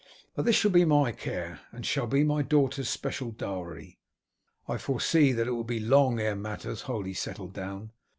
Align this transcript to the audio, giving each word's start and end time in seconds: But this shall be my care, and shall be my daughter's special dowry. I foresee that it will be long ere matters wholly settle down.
But 0.35 0.45
this 0.45 0.55
shall 0.55 0.71
be 0.71 0.83
my 0.83 1.11
care, 1.11 1.59
and 1.71 1.85
shall 1.85 2.07
be 2.07 2.23
my 2.23 2.41
daughter's 2.41 2.89
special 2.89 3.29
dowry. 3.29 3.99
I 4.67 4.79
foresee 4.79 5.31
that 5.33 5.45
it 5.45 5.51
will 5.51 5.63
be 5.63 5.79
long 5.79 6.19
ere 6.19 6.35
matters 6.35 6.81
wholly 6.89 7.13
settle 7.13 7.49
down. 7.49 7.91